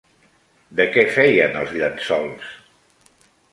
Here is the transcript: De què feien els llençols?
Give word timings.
De 0.79 0.87
què 0.95 1.03
feien 1.17 1.61
els 1.61 1.77
llençols? 1.83 2.51